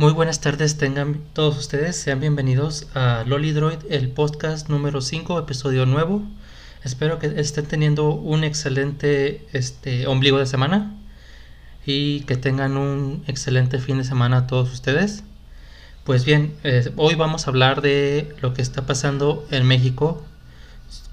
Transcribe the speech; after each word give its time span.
Muy 0.00 0.14
buenas 0.14 0.40
tardes 0.40 0.78
tengan 0.78 1.20
todos 1.34 1.58
ustedes, 1.58 1.94
sean 1.94 2.20
bienvenidos 2.20 2.86
a 2.94 3.22
Lolidroid, 3.26 3.80
el 3.90 4.08
podcast 4.08 4.70
número 4.70 5.02
5, 5.02 5.38
episodio 5.38 5.84
nuevo. 5.84 6.22
Espero 6.82 7.18
que 7.18 7.26
estén 7.38 7.66
teniendo 7.66 8.12
un 8.12 8.42
excelente 8.42 9.46
este, 9.52 10.06
ombligo 10.06 10.38
de 10.38 10.46
semana 10.46 10.96
y 11.84 12.20
que 12.20 12.38
tengan 12.38 12.78
un 12.78 13.24
excelente 13.26 13.78
fin 13.78 13.98
de 13.98 14.04
semana 14.04 14.46
todos 14.46 14.72
ustedes. 14.72 15.22
Pues 16.04 16.24
bien, 16.24 16.54
eh, 16.64 16.90
hoy 16.96 17.14
vamos 17.14 17.46
a 17.46 17.50
hablar 17.50 17.82
de 17.82 18.34
lo 18.40 18.54
que 18.54 18.62
está 18.62 18.86
pasando 18.86 19.46
en 19.50 19.66
México 19.66 20.24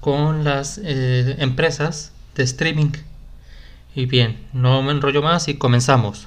con 0.00 0.44
las 0.44 0.80
eh, 0.82 1.36
empresas 1.40 2.12
de 2.36 2.44
streaming. 2.44 2.92
Y 3.94 4.06
bien, 4.06 4.38
no 4.54 4.80
me 4.82 4.92
enrollo 4.92 5.20
más 5.20 5.46
y 5.48 5.58
comenzamos. 5.58 6.26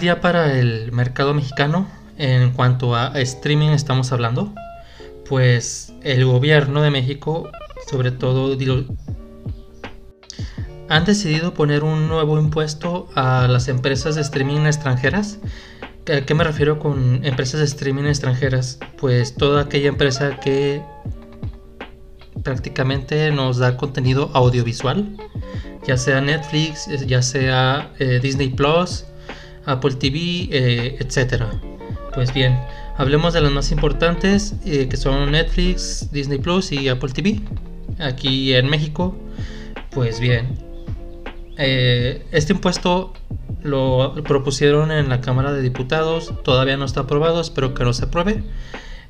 Día 0.00 0.22
para 0.22 0.58
el 0.58 0.92
mercado 0.92 1.34
mexicano 1.34 1.86
en 2.16 2.52
cuanto 2.52 2.96
a 2.96 3.12
streaming 3.20 3.68
estamos 3.68 4.12
hablando. 4.12 4.52
Pues 5.28 5.92
el 6.02 6.24
gobierno 6.24 6.80
de 6.80 6.90
México, 6.90 7.50
sobre 7.88 8.10
todo, 8.10 8.56
han 10.88 11.04
decidido 11.04 11.54
poner 11.54 11.84
un 11.84 12.08
nuevo 12.08 12.40
impuesto 12.40 13.08
a 13.14 13.46
las 13.46 13.68
empresas 13.68 14.14
de 14.14 14.22
streaming 14.22 14.60
extranjeras. 14.60 15.38
¿A 16.12 16.22
qué 16.22 16.34
me 16.34 16.44
refiero 16.44 16.78
con 16.78 17.24
empresas 17.24 17.60
de 17.60 17.66
streaming 17.66 18.04
extranjeras? 18.04 18.78
Pues 18.96 19.34
toda 19.34 19.62
aquella 19.62 19.88
empresa 19.88 20.40
que 20.40 20.82
prácticamente 22.42 23.30
nos 23.30 23.58
da 23.58 23.76
contenido 23.76 24.30
audiovisual, 24.32 25.16
ya 25.86 25.98
sea 25.98 26.22
Netflix, 26.22 26.88
ya 27.06 27.20
sea 27.20 27.92
eh, 27.98 28.18
Disney 28.22 28.48
Plus, 28.48 29.04
Apple 29.70 29.94
TV, 29.94 30.48
eh, 30.50 30.96
etc. 31.00 31.44
Pues 32.14 32.34
bien, 32.34 32.58
hablemos 32.96 33.32
de 33.34 33.40
las 33.40 33.52
más 33.52 33.70
importantes 33.70 34.54
eh, 34.64 34.88
que 34.88 34.96
son 34.96 35.32
Netflix, 35.32 36.10
Disney 36.12 36.38
Plus 36.38 36.72
y 36.72 36.88
Apple 36.88 37.10
TV. 37.10 37.40
Aquí 37.98 38.54
en 38.54 38.68
México, 38.68 39.16
pues 39.90 40.20
bien, 40.20 40.58
eh, 41.58 42.26
este 42.32 42.52
impuesto 42.52 43.12
lo 43.62 44.14
propusieron 44.24 44.90
en 44.90 45.08
la 45.08 45.20
Cámara 45.20 45.52
de 45.52 45.60
Diputados, 45.60 46.32
todavía 46.42 46.76
no 46.76 46.84
está 46.84 47.00
aprobado, 47.00 47.40
espero 47.40 47.74
que 47.74 47.84
no 47.84 47.92
se 47.92 48.06
apruebe. 48.06 48.42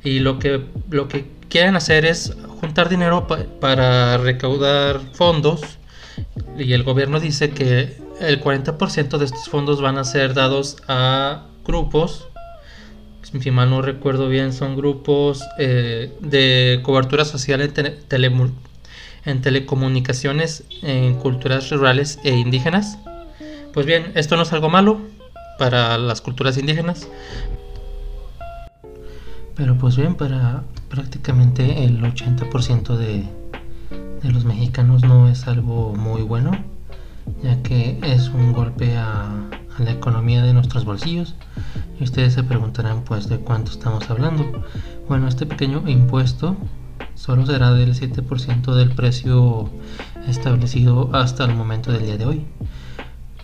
Y 0.02 0.18
lo 0.20 0.38
que, 0.38 0.64
lo 0.90 1.08
que 1.08 1.26
quieren 1.48 1.76
hacer 1.76 2.04
es 2.04 2.36
juntar 2.60 2.88
dinero 2.88 3.26
para 3.60 4.16
recaudar 4.18 5.00
fondos. 5.12 5.60
Y 6.58 6.72
el 6.72 6.82
gobierno 6.82 7.20
dice 7.20 7.50
que 7.50 7.96
el 8.20 8.40
40% 8.42 9.18
de 9.18 9.24
estos 9.24 9.48
fondos 9.48 9.80
van 9.80 9.98
a 9.98 10.04
ser 10.04 10.34
dados 10.34 10.76
a 10.88 11.46
grupos, 11.64 12.28
si 13.22 13.50
mal 13.50 13.70
no 13.70 13.80
recuerdo 13.80 14.28
bien, 14.28 14.52
son 14.52 14.76
grupos 14.76 15.44
eh, 15.58 16.12
de 16.20 16.80
cobertura 16.82 17.24
social 17.24 17.60
en, 17.60 18.52
en 19.24 19.40
telecomunicaciones, 19.40 20.64
en 20.82 21.14
culturas 21.14 21.70
rurales 21.70 22.18
e 22.24 22.34
indígenas. 22.36 22.98
Pues 23.72 23.86
bien, 23.86 24.12
esto 24.14 24.36
no 24.36 24.42
es 24.42 24.52
algo 24.52 24.68
malo 24.68 25.00
para 25.58 25.96
las 25.96 26.20
culturas 26.20 26.58
indígenas. 26.58 27.08
Pero 29.54 29.76
pues 29.78 29.96
bien, 29.96 30.16
para 30.16 30.64
prácticamente 30.88 31.84
el 31.84 32.02
80% 32.02 32.96
de, 32.96 33.24
de 34.22 34.32
los 34.32 34.44
mexicanos 34.44 35.02
no 35.02 35.28
es 35.28 35.46
algo 35.46 35.94
muy 35.94 36.22
bueno 36.22 36.69
ya 37.42 37.62
que 37.62 37.98
es 38.02 38.28
un 38.28 38.52
golpe 38.52 38.96
a, 38.96 39.28
la 39.78 39.92
economía 39.92 40.42
de 40.42 40.52
nuestros 40.52 40.84
bolsillos. 40.84 41.34
Y 41.98 42.04
ustedes 42.04 42.34
se 42.34 42.42
preguntarán 42.42 43.02
pues 43.02 43.28
de 43.28 43.38
cuánto 43.38 43.70
estamos 43.70 44.08
hablando. 44.10 44.64
Bueno, 45.08 45.28
este 45.28 45.46
pequeño 45.46 45.88
impuesto 45.88 46.56
solo 47.14 47.46
será 47.46 47.72
del 47.72 47.94
7% 47.94 48.74
del 48.74 48.90
precio 48.90 49.70
establecido 50.26 51.10
hasta 51.12 51.44
el 51.44 51.54
momento 51.54 51.92
del 51.92 52.02
día 52.02 52.16
de 52.16 52.26
hoy. 52.26 52.46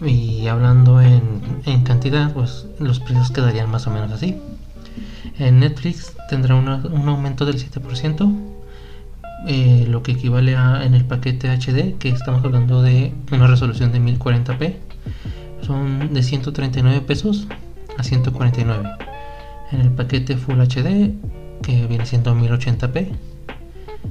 Y 0.01 0.47
hablando 0.47 1.01
en, 1.01 1.85
cantidad, 1.85 2.33
pues 2.33 2.67
los 2.79 3.01
precios 3.01 3.31
quedarían 3.31 3.71
más 3.71 3.87
o 3.87 3.91
menos 3.91 4.13
así. 4.13 4.39
En 5.39 5.61
Netflix 5.61 6.15
tendrá 6.29 6.55
un 6.55 6.69
aumento 7.09 7.45
del 7.47 7.57
7%, 7.57 8.56
eh, 9.47 9.87
lo 9.89 10.03
que 10.03 10.13
equivale 10.13 10.57
a 10.57 10.85
en 10.85 10.95
el 10.95 11.05
paquete 11.05 11.49
HD, 11.49 11.97
que 11.99 12.09
estamos 12.09 12.45
hablando 12.45 12.83
de 12.83 13.13
una 13.31 13.47
resolución 13.47 13.93
de 13.93 14.01
1040p, 14.01 14.75
son 15.63 16.13
de 16.13 16.23
139 16.23 17.01
pesos 17.03 17.47
a 17.97 18.03
149. 18.03 18.89
En 19.73 19.81
el 19.81 19.91
paquete 19.91 20.37
Full 20.37 20.61
HD, 20.61 21.13
que 21.63 21.87
viene 21.89 22.07
siendo 22.07 22.35
1080p, 22.35 23.09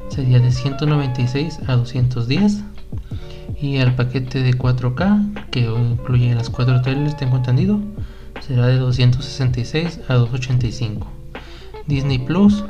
sería 0.09 0.40
de 0.40 0.51
196 0.51 1.59
a 1.67 1.75
210. 1.75 2.63
Y 3.62 3.78
el 3.78 3.94
paquete 3.94 4.41
de 4.41 4.53
4K, 4.53 5.50
que 5.50 5.62
incluye 5.62 6.34
las 6.35 6.50
4 6.50 6.81
teles, 6.81 7.16
tengo 7.16 7.38
entendido, 7.38 7.79
será 8.46 8.67
de 8.67 8.78
266 8.78 10.02
a 10.07 10.16
285. 10.16 11.07
Disney 11.88 12.19
Plus 12.19 12.63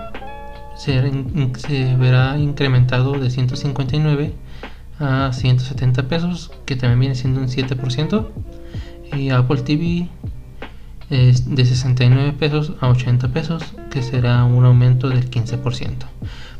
se, 0.75 1.95
verá 1.97 2.37
incrementado 2.37 3.13
de 3.13 3.29
159 3.29 4.33
a 4.99 5.31
170 5.33 6.07
pesos, 6.07 6.51
que 6.65 6.75
también 6.75 6.99
viene 6.99 7.15
siendo 7.15 7.39
un 7.39 7.47
7%. 7.47 8.27
Y 9.13 9.29
Apple 9.29 9.61
TV 9.61 10.09
es 11.09 11.55
de 11.55 11.65
69 11.65 12.33
pesos 12.33 12.73
a 12.81 12.89
80 12.89 13.29
pesos, 13.29 13.63
que 13.89 14.01
será 14.01 14.43
un 14.43 14.65
aumento 14.65 15.09
del 15.09 15.29
15%. 15.29 16.05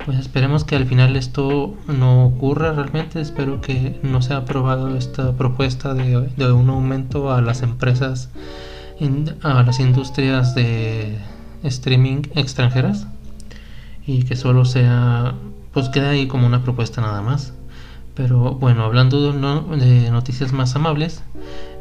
Pues 0.06 0.20
esperemos 0.20 0.64
que 0.64 0.76
al 0.76 0.86
final 0.86 1.16
esto 1.16 1.76
no 1.88 2.26
ocurra 2.26 2.74
realmente. 2.74 3.20
Espero 3.20 3.60
que 3.60 4.00
no 4.04 4.22
sea 4.22 4.38
aprobado 4.38 4.96
esta 4.96 5.34
propuesta 5.34 5.94
de, 5.94 6.30
de 6.38 6.52
un 6.52 6.70
aumento 6.70 7.34
a 7.34 7.42
las 7.42 7.64
empresas, 7.64 8.30
a 9.42 9.64
las 9.64 9.80
industrias 9.80 10.56
de 10.56 11.18
streaming 11.64 12.22
extranjeras 12.36 13.08
y 14.08 14.24
que 14.24 14.36
solo 14.36 14.66
sea, 14.66 15.34
pues 15.74 15.90
queda 15.90 16.12
ahí 16.12 16.28
como 16.28 16.46
una 16.46 16.64
propuesta 16.64 17.02
nada 17.02 17.22
más. 17.22 17.54
Pero 18.14 18.56
bueno, 18.56 18.84
hablando 18.84 19.34
de, 19.34 20.10
noticias 20.10 20.54
más 20.54 20.76
amables, 20.76 21.22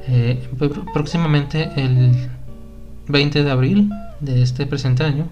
eh, 0.09 0.49
próximamente 0.93 1.71
el 1.77 2.29
20 3.09 3.45
de 3.45 3.51
abril 3.51 3.91
de 4.21 4.43
este 4.43 4.67
presente 4.67 5.05
año, 5.05 5.29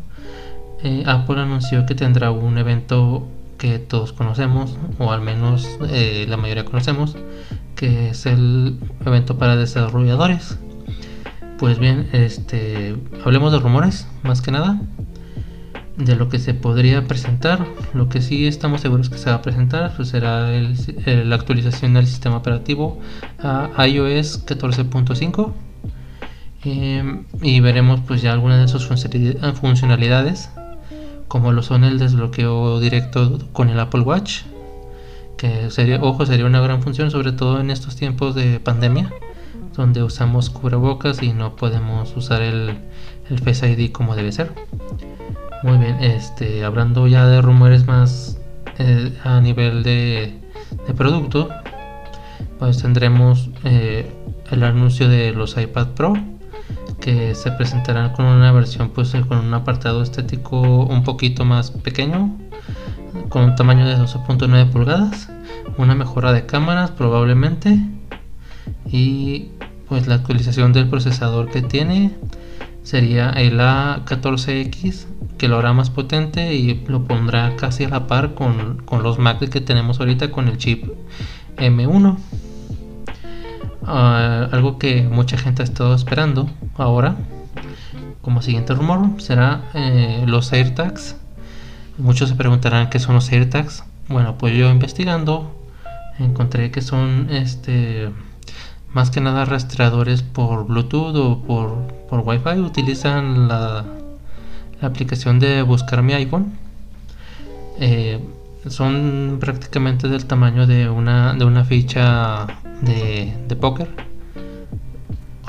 eh, 0.84 1.02
Apple 1.06 1.40
anunció 1.40 1.86
que 1.86 1.94
tendrá 1.94 2.30
un 2.30 2.56
evento 2.56 3.26
que 3.58 3.78
todos 3.78 4.12
conocemos, 4.12 4.76
o 4.98 5.12
al 5.12 5.22
menos 5.22 5.68
eh, 5.88 6.26
la 6.28 6.36
mayoría 6.36 6.64
conocemos, 6.64 7.16
que 7.74 8.10
es 8.10 8.26
el 8.26 8.78
evento 9.04 9.38
para 9.38 9.56
desarrolladores. 9.56 10.58
Pues 11.58 11.78
bien, 11.78 12.08
este, 12.12 12.96
hablemos 13.24 13.52
de 13.52 13.58
rumores, 13.58 14.06
más 14.22 14.40
que 14.40 14.50
nada 14.50 14.80
de 15.96 16.16
lo 16.16 16.28
que 16.28 16.38
se 16.38 16.54
podría 16.54 17.06
presentar. 17.06 17.66
Lo 17.94 18.08
que 18.08 18.20
sí 18.20 18.46
estamos 18.46 18.80
seguros 18.80 19.10
que 19.10 19.18
se 19.18 19.30
va 19.30 19.36
a 19.36 19.42
presentar 19.42 19.92
pues 19.94 20.08
será 20.08 20.50
la 20.50 21.34
actualización 21.34 21.94
del 21.94 22.06
sistema 22.06 22.36
operativo 22.36 22.98
a 23.38 23.86
iOS 23.86 24.46
14.5 24.46 25.52
em, 26.64 27.24
y 27.42 27.60
veremos 27.60 28.00
pues 28.06 28.22
ya 28.22 28.32
algunas 28.32 28.60
de 28.60 28.68
sus 28.68 28.86
funcionalidades 28.86 30.50
como 31.28 31.52
lo 31.52 31.62
son 31.62 31.84
el 31.84 31.98
desbloqueo 31.98 32.78
directo 32.78 33.38
con 33.52 33.68
el 33.68 33.80
Apple 33.80 34.02
Watch 34.02 34.42
que 35.36 35.70
sería, 35.70 36.00
ojo, 36.00 36.24
sería 36.26 36.46
una 36.46 36.60
gran 36.60 36.82
función 36.82 37.10
sobre 37.10 37.32
todo 37.32 37.60
en 37.60 37.70
estos 37.70 37.96
tiempos 37.96 38.34
de 38.34 38.60
pandemia 38.60 39.10
donde 39.74 40.02
usamos 40.02 40.50
cubrebocas 40.50 41.22
y 41.22 41.32
no 41.32 41.56
podemos 41.56 42.14
usar 42.16 42.42
el, 42.42 42.78
el 43.28 43.38
Face 43.38 43.70
ID 43.70 43.90
como 43.90 44.14
debe 44.14 44.30
ser. 44.30 44.52
Muy 45.62 45.78
bien, 45.78 46.02
este, 46.02 46.64
hablando 46.64 47.06
ya 47.06 47.26
de 47.28 47.40
rumores 47.40 47.86
más 47.86 48.36
eh, 48.78 49.16
a 49.22 49.40
nivel 49.40 49.84
de, 49.84 50.40
producto, 50.96 51.50
pues 52.58 52.82
tendremos 52.82 53.48
eh, 53.62 54.10
el 54.50 54.64
anuncio 54.64 55.08
de 55.08 55.32
los 55.32 55.56
iPad 55.56 55.88
Pro 55.88 56.14
que 57.00 57.36
se 57.36 57.52
presentarán 57.52 58.12
con 58.12 58.26
una 58.26 58.50
versión 58.50 58.90
pues 58.90 59.12
con 59.28 59.38
un 59.38 59.54
apartado 59.54 60.02
estético 60.02 60.60
un 60.60 61.04
poquito 61.04 61.44
más 61.44 61.70
pequeño 61.70 62.36
con 63.28 63.44
un 63.44 63.56
tamaño 63.56 63.86
de 63.86 63.96
12.9 63.96 64.70
pulgadas 64.70 65.28
una 65.78 65.94
mejora 65.94 66.32
de 66.32 66.46
cámaras 66.46 66.92
probablemente 66.92 67.78
y 68.86 69.48
pues 69.88 70.06
la 70.06 70.16
actualización 70.16 70.72
del 70.72 70.88
procesador 70.88 71.50
que 71.50 71.62
tiene 71.62 72.12
sería 72.84 73.30
el 73.30 73.58
A14X 73.58 75.06
que 75.42 75.48
lo 75.48 75.58
hará 75.58 75.72
más 75.72 75.90
potente 75.90 76.54
y 76.54 76.84
lo 76.86 77.02
pondrá 77.02 77.56
casi 77.56 77.82
a 77.82 77.88
la 77.88 78.06
par 78.06 78.34
con, 78.34 78.76
con 78.84 79.02
los 79.02 79.18
Mac 79.18 79.40
que 79.50 79.60
tenemos 79.60 79.98
ahorita 79.98 80.30
con 80.30 80.46
el 80.46 80.56
chip 80.56 80.84
M1 81.56 82.16
Ah, 83.84 84.48
algo 84.52 84.78
que 84.78 85.02
mucha 85.02 85.36
gente 85.36 85.62
ha 85.62 85.64
estado 85.64 85.94
esperando 85.94 86.48
ahora, 86.76 87.16
como 88.20 88.40
siguiente 88.40 88.74
rumor, 88.74 89.20
será 89.20 89.62
eh, 89.74 90.24
los 90.26 90.52
AirTags. 90.52 91.16
Muchos 91.98 92.28
se 92.28 92.36
preguntarán 92.36 92.90
qué 92.90 93.00
son 93.00 93.16
los 93.16 93.30
AirTags. 93.32 93.82
Bueno, 94.08 94.38
pues 94.38 94.54
yo 94.54 94.70
investigando 94.70 95.52
encontré 96.20 96.70
que 96.70 96.80
son 96.80 97.28
este 97.30 98.10
más 98.92 99.10
que 99.10 99.20
nada 99.20 99.46
rastreadores 99.46 100.22
por 100.22 100.66
Bluetooth 100.66 101.16
o 101.16 101.42
por, 101.42 101.72
por 102.08 102.20
Wi-Fi. 102.20 102.60
Utilizan 102.60 103.48
la, 103.48 103.84
aplicación 104.82 105.38
de 105.38 105.62
buscar 105.62 106.02
mi 106.02 106.12
iPhone. 106.14 106.52
Eh, 107.80 108.20
son 108.68 109.38
prácticamente 109.40 110.08
del 110.08 110.26
tamaño 110.26 110.66
de 110.66 110.88
una, 110.88 111.34
de 111.34 111.44
una 111.44 111.64
ficha 111.64 112.46
de, 112.80 113.34
de 113.48 113.56
póker 113.56 113.88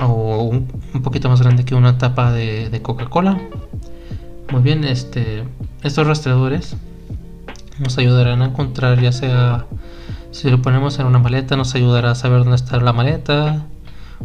o 0.00 0.42
un, 0.42 0.66
poquito 1.02 1.28
más 1.28 1.40
grande 1.40 1.64
que 1.64 1.74
una 1.74 1.98
tapa 1.98 2.32
de, 2.32 2.68
de 2.70 2.82
Coca-Cola. 2.82 3.38
Muy 4.50 4.62
bien, 4.62 4.84
este, 4.84 5.44
estos 5.82 6.06
rastreadores 6.06 6.76
nos 7.78 7.98
ayudarán 7.98 8.42
a 8.42 8.46
encontrar 8.46 9.00
ya 9.00 9.10
sea 9.10 9.66
si 10.30 10.50
lo 10.50 10.62
ponemos 10.62 10.98
en 10.98 11.06
una 11.06 11.18
maleta 11.18 11.56
nos 11.56 11.74
ayudará 11.74 12.10
a 12.10 12.14
saber 12.14 12.40
dónde 12.40 12.56
está 12.56 12.78
la 12.78 12.92
maleta 12.92 13.66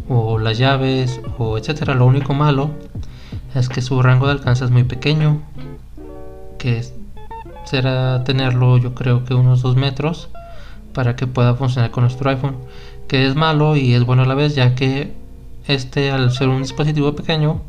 o 0.08 0.40
las 0.40 0.58
llaves 0.58 1.22
o 1.38 1.58
etcétera. 1.58 1.94
Lo 1.94 2.06
único 2.06 2.34
malo 2.34 2.72
es 3.56 3.70
que 3.70 3.82
su 3.82 4.02
rango 4.02 4.28
de 4.28 4.34
alcance 4.34 4.66
es 4.66 4.72
muy 4.72 4.84
pequeño, 4.84 5.42
que 6.58 6.84
será 7.66 8.24
tenerlo 8.24 8.78
yo 8.78 8.96
creo 8.96 9.26
que 9.26 9.34
unos 9.34 9.62
2 9.62 9.76
metros 9.76 10.30
para 10.94 11.16
que 11.16 11.28
pueda 11.28 11.56
funcionar 11.56 11.92
con 11.92 12.04
nuestro 12.04 12.30
iPhone 12.30 12.56
que 13.08 13.28
es 13.28 13.36
malo 13.36 13.76
y 13.76 13.94
es 13.94 14.06
bueno 14.06 14.24
a 14.24 14.26
la 14.26 14.34
vez 14.34 14.56
ya 14.56 14.76
que 14.76 15.14
este 15.68 16.10
al 16.12 16.32
ser 16.32 16.50
un 16.50 16.62
dispositivo 16.62 17.16
pequeño 17.16 17.62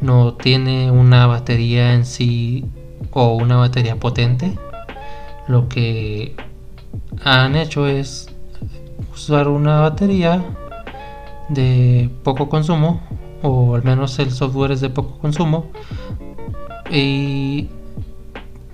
no 0.00 0.34
tiene 0.34 0.90
una 0.90 1.26
batería 1.26 1.94
en 1.94 2.04
sí 2.04 2.64
o 3.12 3.34
una 3.34 3.56
batería 3.56 3.96
potente. 3.96 4.58
Lo 5.48 5.68
que 5.68 6.34
han 7.24 7.56
hecho 7.56 7.86
es 7.86 8.28
usar 9.14 9.48
una 9.48 9.80
batería 9.80 10.44
de 11.48 12.10
poco 12.24 12.48
consumo 12.48 13.00
o 13.42 13.74
al 13.74 13.82
menos 13.82 14.18
el 14.18 14.30
software 14.30 14.72
es 14.72 14.80
de 14.80 14.90
poco 14.90 15.18
consumo 15.18 15.70
y 16.90 17.68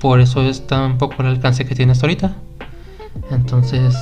por 0.01 0.21
eso 0.21 0.43
es 0.43 0.67
tan 0.67 0.99
poco 0.99 1.23
el 1.23 1.29
alcance 1.29 1.65
que 1.65 1.75
tiene 1.75 1.93
hasta 1.93 2.07
ahorita. 2.07 2.37
Entonces, 3.31 3.97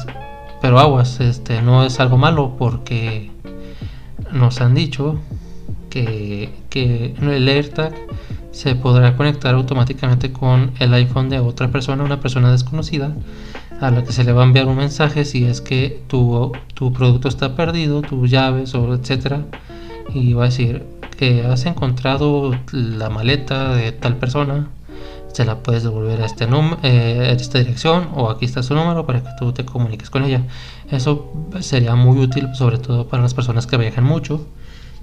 pero 0.61 0.79
aguas, 0.79 1.21
este 1.21 1.63
no 1.63 1.85
es 1.85 2.01
algo 2.01 2.17
malo 2.19 2.57
porque 2.59 3.31
nos 4.33 4.61
han 4.61 4.75
dicho 4.75 5.19
que, 5.91 6.53
que 6.71 7.15
el 7.21 7.49
AirTag 7.49 7.95
se 8.51 8.75
podrá 8.75 9.17
conectar 9.17 9.55
automáticamente 9.55 10.33
con 10.33 10.73
el 10.79 10.95
iPhone 10.95 11.29
de 11.29 11.41
otra 11.41 11.69
persona, 11.69 12.05
una 12.05 12.21
persona 12.21 12.51
desconocida, 12.51 13.15
a 13.81 13.91
la 13.91 14.03
que 14.03 14.13
se 14.13 14.25
le 14.25 14.33
va 14.33 14.43
a 14.43 14.47
enviar 14.47 14.67
un 14.67 14.77
mensaje 14.77 15.25
si 15.25 15.45
es 15.45 15.61
que 15.61 16.03
tu, 16.09 16.53
tu 16.75 16.93
producto 16.93 17.29
está 17.29 17.55
perdido, 17.55 18.01
tus 18.01 18.31
llaves 18.31 18.75
o 18.75 18.95
etcétera, 18.95 19.45
y 20.15 20.33
va 20.33 20.45
a 20.45 20.47
decir 20.47 20.85
que 21.17 21.45
has 21.45 21.67
encontrado 21.67 22.59
la 22.73 23.11
maleta 23.11 23.75
de 23.75 23.93
tal 23.93 24.17
persona 24.17 24.69
se 25.37 25.45
la 25.45 25.59
puedes 25.63 25.83
devolver 25.83 26.23
a 26.23 26.25
este 26.25 26.49
eh, 26.83 27.37
esta 27.39 27.59
dirección 27.59 28.09
o 28.15 28.31
aquí 28.31 28.47
está 28.47 28.63
su 28.63 28.75
número 28.75 29.05
para 29.05 29.23
que 29.23 29.29
tú 29.39 29.53
te 29.53 29.67
comuniques 29.67 30.09
con 30.09 30.25
ella. 30.25 30.43
Eso 30.91 31.31
sería 31.61 31.95
muy 31.95 32.19
útil 32.19 32.55
sobre 32.55 32.79
todo 32.79 33.07
para 33.09 33.23
las 33.23 33.35
personas 33.35 33.67
que 33.67 33.77
viajan 33.77 34.05
mucho 34.05 34.47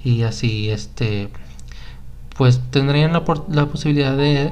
y 0.04 0.24
así 0.24 0.72
este 0.72 1.30
pues 2.36 2.62
tendrían 2.72 3.14
la, 3.14 3.24
la 3.52 3.68
posibilidad 3.68 4.18
de 4.18 4.52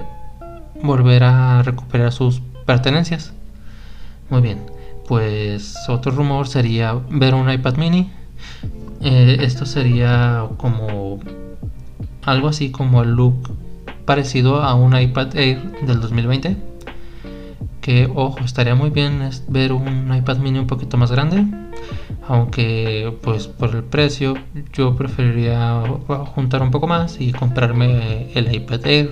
volver 0.84 1.24
a 1.24 1.64
recuperar 1.64 2.12
sus 2.12 2.44
pertenencias. 2.68 3.34
Muy 4.30 4.42
bien, 4.42 4.60
pues 5.08 5.76
otro 5.90 6.12
rumor 6.12 6.48
sería 6.48 6.94
ver 7.10 7.34
un 7.34 7.50
iPad 7.50 7.78
mini. 7.78 8.12
Eh, 9.04 9.38
esto 9.42 9.66
sería 9.66 10.48
como 10.58 11.20
algo 12.24 12.48
así 12.48 12.72
como 12.72 13.02
el 13.02 13.12
look 13.12 13.50
parecido 14.06 14.62
a 14.62 14.76
un 14.76 14.96
iPad 14.96 15.36
Air 15.36 15.60
del 15.82 16.02
2020 16.02 16.58
que 17.82 18.08
ojo 18.14 18.40
estaría 18.42 18.76
muy 18.76 18.92
bien 18.92 19.28
ver 19.48 19.74
un 19.74 20.14
iPad 20.16 20.38
mini 20.38 20.60
un 20.60 20.68
poquito 20.68 20.98
más 20.98 21.12
grande 21.12 21.46
aunque 22.28 23.18
pues 23.22 23.48
por 23.48 23.76
el 23.76 23.84
precio 23.84 24.36
yo 24.74 24.96
preferiría 24.96 25.84
juntar 26.34 26.62
un 26.62 26.72
poco 26.72 26.88
más 26.88 27.20
y 27.20 27.32
comprarme 27.32 28.32
el 28.34 28.54
iPad 28.54 28.86
Air. 28.86 29.12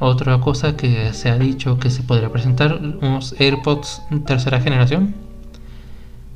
Otra 0.00 0.38
cosa 0.40 0.76
que 0.76 1.12
se 1.12 1.30
ha 1.30 1.38
dicho 1.38 1.78
que 1.78 1.90
se 1.90 2.02
podría 2.02 2.30
presentar 2.30 2.80
unos 3.00 3.34
AirPods 3.38 4.02
tercera 4.26 4.60
generación 4.60 5.14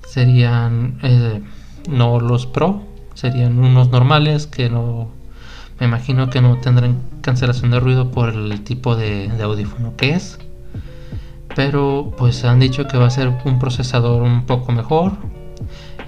serían 0.08 0.98
eh, 1.02 1.42
no 1.88 2.20
los 2.20 2.46
Pro 2.46 2.82
serían 3.14 3.58
unos 3.58 3.90
normales 3.90 4.46
que 4.46 4.70
no 4.70 5.08
me 5.82 5.86
imagino 5.86 6.30
que 6.30 6.40
no 6.40 6.58
tendrán 6.58 7.00
cancelación 7.22 7.72
de 7.72 7.80
ruido 7.80 8.10
por 8.10 8.28
el 8.28 8.62
tipo 8.62 8.94
de, 8.94 9.30
audífono 9.42 9.94
que 9.96 10.10
es. 10.10 10.38
Pero 11.56 12.14
pues 12.16 12.44
han 12.44 12.60
dicho 12.60 12.86
que 12.86 12.98
va 12.98 13.06
a 13.06 13.10
ser 13.10 13.32
un 13.44 13.58
procesador 13.58 14.22
un 14.22 14.46
poco 14.46 14.70
mejor 14.70 15.12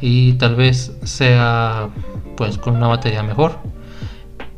y 0.00 0.34
tal 0.34 0.54
vez 0.54 0.96
sea 1.02 1.88
pues 2.36 2.56
con 2.58 2.76
una 2.76 2.86
batería 2.86 3.22
mejor. 3.22 3.58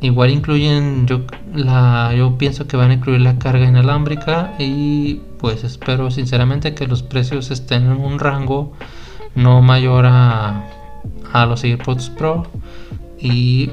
Igual 0.01 0.29
incluyen, 0.29 1.07
yo, 1.07 1.21
la, 1.55 2.13
yo 2.15 2.37
pienso 2.37 2.67
que 2.67 2.77
van 2.77 2.91
a 2.91 2.93
incluir 2.93 3.21
la 3.21 3.39
carga 3.39 3.65
inalámbrica 3.65 4.53
y 4.59 5.21
pues 5.39 5.63
espero 5.63 6.11
sinceramente 6.11 6.75
que 6.75 6.85
los 6.85 7.01
precios 7.01 7.49
estén 7.49 7.85
en 7.85 7.97
un 7.97 8.19
rango 8.19 8.73
no 9.33 9.63
mayor 9.63 10.05
a, 10.05 10.76
a 11.33 11.45
los 11.45 11.63
AirPods 11.63 12.09
Pro 12.11 12.47
y 13.19 13.69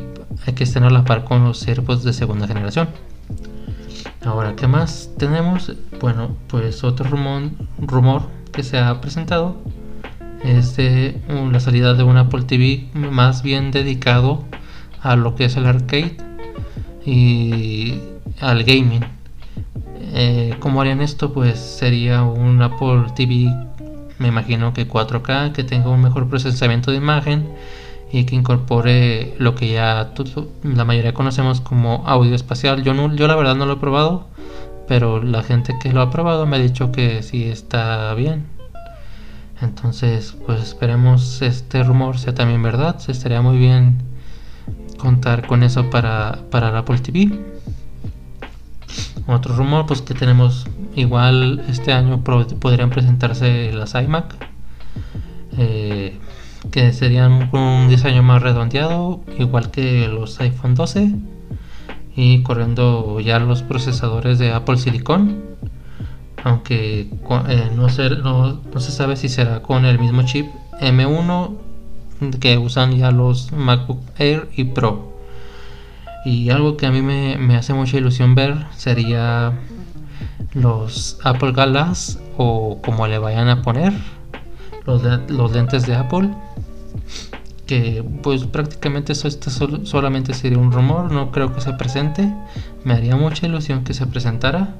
hay 0.46 0.54
que 0.54 0.64
a 0.64 0.90
la 0.90 1.04
par 1.04 1.24
con 1.24 1.44
los 1.44 1.66
AirPods 1.66 2.04
de 2.04 2.12
segunda 2.12 2.46
generación. 2.46 2.88
Ahora, 4.24 4.56
¿qué 4.56 4.66
más 4.66 5.10
tenemos? 5.18 5.72
Bueno, 6.00 6.36
pues 6.48 6.82
otro 6.82 7.06
rumor, 7.78 8.22
que 8.52 8.62
se 8.62 8.78
ha 8.78 9.00
presentado 9.00 9.56
es 10.42 10.76
de 10.76 11.20
la 11.28 11.60
salida 11.60 11.94
de 11.94 12.04
un 12.04 12.16
Apple 12.16 12.42
TV 12.42 12.88
más 12.94 13.42
bien 13.42 13.70
dedicado 13.70 14.44
a 15.02 15.16
lo 15.16 15.34
que 15.34 15.46
es 15.46 15.56
el 15.56 15.66
arcade 15.66 16.16
y 17.04 17.98
al 18.40 18.64
gaming. 18.64 19.04
Eh, 20.16 20.54
¿Cómo 20.60 20.80
harían 20.80 21.00
esto? 21.00 21.32
Pues 21.32 21.58
sería 21.58 22.22
un 22.22 22.62
Apple 22.62 23.06
TV, 23.14 23.46
me 24.18 24.28
imagino 24.28 24.72
que 24.72 24.88
4K, 24.88 25.52
que 25.52 25.64
tenga 25.64 25.88
un 25.88 26.02
mejor 26.02 26.28
procesamiento 26.28 26.90
de 26.90 26.98
imagen 26.98 27.48
y 28.12 28.24
que 28.24 28.36
incorpore 28.36 29.34
lo 29.38 29.54
que 29.54 29.72
ya 29.72 30.12
la 30.62 30.84
mayoría 30.84 31.14
conocemos 31.14 31.60
como 31.60 32.04
audio 32.06 32.34
espacial. 32.34 32.82
Yo, 32.84 32.94
no, 32.94 33.14
yo 33.14 33.26
la 33.26 33.34
verdad 33.34 33.56
no 33.56 33.66
lo 33.66 33.74
he 33.74 33.76
probado, 33.78 34.28
pero 34.86 35.22
la 35.22 35.42
gente 35.42 35.76
que 35.80 35.92
lo 35.92 36.00
ha 36.00 36.10
probado 36.10 36.46
me 36.46 36.56
ha 36.56 36.60
dicho 36.60 36.92
que 36.92 37.22
sí 37.22 37.44
está 37.44 38.14
bien. 38.14 38.46
Entonces, 39.60 40.36
pues 40.46 40.62
esperemos 40.62 41.42
este 41.42 41.82
rumor 41.82 42.18
sea 42.18 42.34
también 42.34 42.62
verdad. 42.62 42.98
Se 42.98 43.12
estaría 43.12 43.40
muy 43.40 43.58
bien 43.58 43.98
contar 44.98 45.46
con 45.46 45.62
eso 45.62 45.90
para, 45.90 46.38
para 46.50 46.70
la 46.70 46.80
Apple 46.80 46.98
TV. 46.98 47.53
Otro 49.26 49.54
rumor, 49.56 49.86
pues 49.86 50.02
que 50.02 50.14
tenemos 50.14 50.66
igual 50.94 51.64
este 51.68 51.92
año 51.92 52.22
podrían 52.22 52.90
presentarse 52.90 53.72
las 53.72 53.94
iMac. 53.94 54.36
Eh, 55.56 56.18
que 56.70 56.92
serían 56.92 57.50
un 57.52 57.88
diseño 57.88 58.22
más 58.22 58.42
redondeado, 58.42 59.20
igual 59.38 59.70
que 59.70 60.08
los 60.08 60.40
iPhone 60.40 60.74
12 60.74 61.14
y 62.16 62.42
corriendo 62.42 63.20
ya 63.20 63.38
los 63.38 63.62
procesadores 63.62 64.38
de 64.38 64.52
Apple 64.52 64.76
Silicon, 64.76 65.42
aunque 66.42 67.00
eh, 67.48 67.70
no, 67.74 67.88
no, 67.88 68.80
se 68.80 68.92
sabe 68.92 69.16
si 69.16 69.28
será 69.28 69.62
con 69.62 69.84
el 69.84 69.98
mismo 69.98 70.22
chip 70.22 70.46
M1 70.80 71.56
que 72.40 72.58
usan 72.58 72.96
ya 72.96 73.10
los 73.10 73.52
MacBook 73.52 74.00
Air 74.18 74.48
y 74.56 74.64
Pro. 74.64 75.13
Y 76.24 76.50
algo 76.50 76.76
que 76.76 76.86
a 76.86 76.90
mí 76.90 77.02
me, 77.02 77.36
me 77.38 77.56
hace 77.56 77.74
mucha 77.74 77.98
ilusión 77.98 78.34
ver 78.34 78.66
sería 78.76 79.52
los 80.54 81.18
Apple 81.24 81.52
Glass 81.52 82.18
o 82.36 82.80
como 82.82 83.06
le 83.06 83.18
vayan 83.18 83.48
a 83.48 83.62
poner 83.62 83.92
los, 84.86 85.02
los 85.28 85.52
lentes 85.52 85.86
de 85.86 85.96
Apple 85.96 86.30
que 87.66 88.04
pues 88.22 88.44
prácticamente 88.44 89.12
eso 89.12 89.28
esto 89.28 89.50
solamente 89.84 90.34
sería 90.34 90.58
un 90.58 90.72
rumor, 90.72 91.10
no 91.10 91.30
creo 91.30 91.54
que 91.54 91.60
se 91.60 91.72
presente, 91.72 92.32
me 92.84 92.94
haría 92.94 93.16
mucha 93.16 93.46
ilusión 93.46 93.84
que 93.84 93.94
se 93.94 94.06
presentara, 94.06 94.76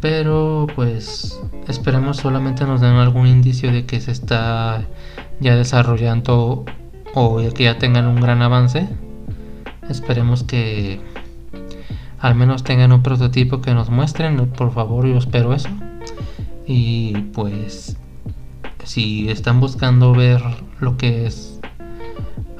pero 0.00 0.66
pues 0.74 1.40
esperemos 1.68 2.16
solamente 2.16 2.64
nos 2.64 2.80
den 2.80 2.94
algún 2.94 3.26
indicio 3.26 3.70
de 3.70 3.86
que 3.86 4.00
se 4.00 4.10
está 4.10 4.84
ya 5.40 5.54
desarrollando 5.54 6.64
o 7.14 7.36
que 7.54 7.64
ya 7.64 7.78
tengan 7.78 8.06
un 8.06 8.20
gran 8.20 8.42
avance, 8.42 8.88
esperemos 9.88 10.44
que 10.44 11.00
al 12.20 12.34
menos 12.34 12.62
tengan 12.62 12.92
un 12.92 13.02
prototipo 13.02 13.60
que 13.60 13.74
nos 13.74 13.90
muestren, 13.90 14.48
por 14.50 14.72
favor, 14.72 15.06
yo 15.06 15.18
espero 15.18 15.54
eso. 15.54 15.68
Y 16.66 17.14
pues 17.32 17.96
si 18.84 19.28
están 19.28 19.60
buscando 19.60 20.12
ver 20.12 20.42
lo 20.80 20.96
que 20.96 21.26
es 21.26 21.58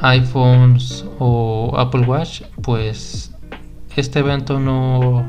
iPhones 0.00 1.04
o 1.18 1.74
Apple 1.76 2.02
Watch, 2.02 2.42
pues 2.62 3.32
este 3.96 4.18
evento 4.18 4.58
no, 4.58 5.24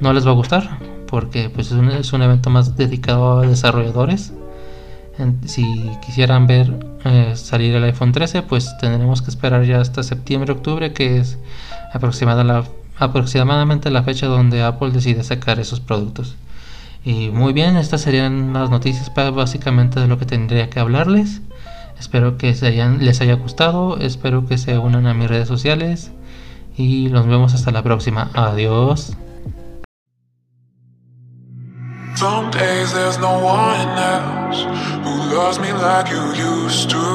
no 0.00 0.12
les 0.12 0.26
va 0.26 0.30
a 0.30 0.34
gustar 0.34 0.78
porque 1.14 1.48
pues 1.48 1.68
es 1.68 1.74
un, 1.74 1.90
es 1.90 2.12
un 2.12 2.22
evento 2.22 2.50
más 2.50 2.76
dedicado 2.76 3.38
a 3.38 3.46
desarrolladores. 3.46 4.32
Si 5.46 5.64
quisieran 6.04 6.46
ver 6.46 6.72
eh, 7.04 7.32
salir 7.36 7.74
el 7.74 7.84
iPhone 7.84 8.12
13, 8.12 8.42
pues 8.42 8.76
tendremos 8.78 9.22
que 9.22 9.30
esperar 9.30 9.64
ya 9.64 9.80
hasta 9.80 10.02
septiembre-octubre, 10.02 10.92
que 10.92 11.18
es 11.18 11.38
aproximadamente 11.92 13.90
la 13.90 14.02
fecha 14.02 14.26
donde 14.26 14.62
Apple 14.62 14.90
decide 14.90 15.22
sacar 15.22 15.60
esos 15.60 15.80
productos. 15.80 16.36
Y 17.04 17.28
muy 17.28 17.52
bien, 17.52 17.76
estas 17.76 18.00
serían 18.00 18.52
las 18.52 18.70
noticias 18.70 19.12
básicamente 19.14 20.00
de 20.00 20.08
lo 20.08 20.18
que 20.18 20.24
tendría 20.24 20.70
que 20.70 20.80
hablarles. 20.80 21.42
Espero 21.98 22.38
que 22.38 22.52
les 23.00 23.20
haya 23.20 23.34
gustado, 23.34 23.98
espero 23.98 24.46
que 24.46 24.58
se 24.58 24.78
unan 24.78 25.06
a 25.06 25.14
mis 25.14 25.28
redes 25.28 25.46
sociales 25.48 26.10
y 26.76 27.08
nos 27.08 27.26
vemos 27.26 27.54
hasta 27.54 27.70
la 27.70 27.82
próxima. 27.82 28.30
Adiós. 28.34 29.16
Some 32.16 32.52
days 32.52 32.92
there's 32.92 33.18
no 33.18 33.42
one 33.42 33.88
else 33.98 34.62
who 35.04 35.34
loves 35.34 35.58
me 35.58 35.72
like 35.72 36.08
you 36.08 36.22
used 36.34 36.88
to. 36.90 37.06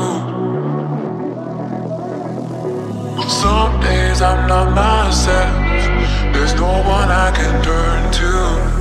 Some 3.30 3.80
days 3.80 4.22
I'm 4.22 4.46
not 4.50 4.76
myself, 4.76 6.34
there's 6.34 6.54
no 6.56 6.84
one 6.84 7.10
I 7.10 7.32
can 7.34 7.64
turn 7.64 8.12
to. 8.20 8.80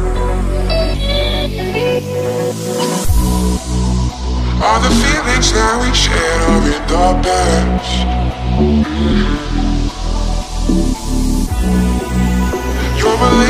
All 4.65 4.81
the 4.81 4.91
feelings 5.03 5.53
that 5.53 5.79
we 5.81 5.95
shared 5.95 6.43
are 6.51 6.67
in 6.75 6.83
the 6.93 7.07
past. 7.23 8.07
Mm 8.59 8.83
-hmm. 8.83 9.48